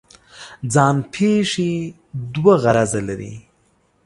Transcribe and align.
ځان 0.73 0.95
پېښې 1.13 1.71
دوه 2.33 2.53
غرضه 2.63 3.01
لري. 3.07 3.33